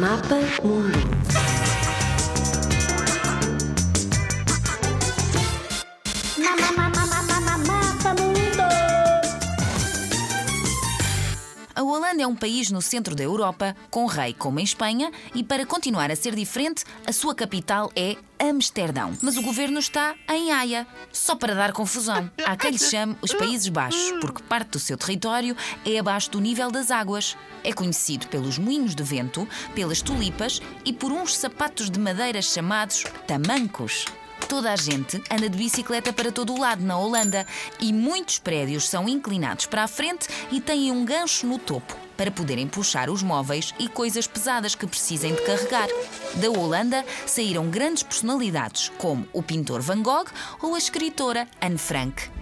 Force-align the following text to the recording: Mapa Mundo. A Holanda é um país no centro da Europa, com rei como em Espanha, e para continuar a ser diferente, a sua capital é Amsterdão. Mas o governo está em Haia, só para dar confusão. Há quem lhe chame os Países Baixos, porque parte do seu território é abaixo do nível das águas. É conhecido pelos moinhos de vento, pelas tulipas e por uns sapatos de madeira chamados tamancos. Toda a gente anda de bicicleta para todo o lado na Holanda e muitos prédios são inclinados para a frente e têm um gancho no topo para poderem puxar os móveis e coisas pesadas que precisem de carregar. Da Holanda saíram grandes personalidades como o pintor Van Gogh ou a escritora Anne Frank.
Mapa 0.00 0.38
Mundo. 0.62 1.55
A 11.76 11.82
Holanda 11.82 12.22
é 12.22 12.26
um 12.26 12.34
país 12.34 12.70
no 12.70 12.80
centro 12.80 13.14
da 13.14 13.22
Europa, 13.22 13.76
com 13.90 14.06
rei 14.06 14.32
como 14.32 14.58
em 14.58 14.64
Espanha, 14.64 15.12
e 15.34 15.44
para 15.44 15.66
continuar 15.66 16.10
a 16.10 16.16
ser 16.16 16.34
diferente, 16.34 16.82
a 17.06 17.12
sua 17.12 17.34
capital 17.34 17.92
é 17.94 18.16
Amsterdão. 18.38 19.12
Mas 19.20 19.36
o 19.36 19.42
governo 19.42 19.78
está 19.78 20.14
em 20.26 20.50
Haia, 20.50 20.86
só 21.12 21.36
para 21.36 21.54
dar 21.54 21.72
confusão. 21.72 22.30
Há 22.46 22.56
quem 22.56 22.70
lhe 22.70 22.78
chame 22.78 23.14
os 23.20 23.34
Países 23.34 23.68
Baixos, 23.68 24.10
porque 24.22 24.42
parte 24.44 24.70
do 24.70 24.78
seu 24.78 24.96
território 24.96 25.54
é 25.84 25.98
abaixo 25.98 26.30
do 26.30 26.40
nível 26.40 26.70
das 26.70 26.90
águas. 26.90 27.36
É 27.62 27.74
conhecido 27.74 28.26
pelos 28.28 28.56
moinhos 28.56 28.94
de 28.94 29.02
vento, 29.02 29.46
pelas 29.74 30.00
tulipas 30.00 30.62
e 30.82 30.94
por 30.94 31.12
uns 31.12 31.36
sapatos 31.36 31.90
de 31.90 32.00
madeira 32.00 32.40
chamados 32.40 33.04
tamancos. 33.26 34.06
Toda 34.48 34.72
a 34.72 34.76
gente 34.76 35.20
anda 35.28 35.48
de 35.48 35.58
bicicleta 35.58 36.12
para 36.12 36.30
todo 36.30 36.54
o 36.54 36.60
lado 36.60 36.82
na 36.82 36.96
Holanda 36.96 37.44
e 37.80 37.92
muitos 37.92 38.38
prédios 38.38 38.88
são 38.88 39.08
inclinados 39.08 39.66
para 39.66 39.82
a 39.82 39.88
frente 39.88 40.28
e 40.52 40.60
têm 40.60 40.92
um 40.92 41.04
gancho 41.04 41.46
no 41.46 41.58
topo 41.58 41.96
para 42.16 42.30
poderem 42.30 42.68
puxar 42.68 43.10
os 43.10 43.22
móveis 43.22 43.74
e 43.78 43.88
coisas 43.88 44.26
pesadas 44.26 44.74
que 44.74 44.86
precisem 44.86 45.34
de 45.34 45.42
carregar. 45.42 45.88
Da 46.36 46.48
Holanda 46.48 47.04
saíram 47.26 47.68
grandes 47.68 48.04
personalidades 48.04 48.90
como 48.96 49.26
o 49.32 49.42
pintor 49.42 49.82
Van 49.82 50.00
Gogh 50.00 50.30
ou 50.62 50.74
a 50.74 50.78
escritora 50.78 51.48
Anne 51.60 51.76
Frank. 51.76 52.35